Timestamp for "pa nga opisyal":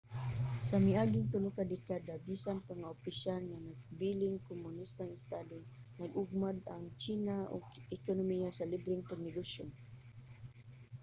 2.67-3.41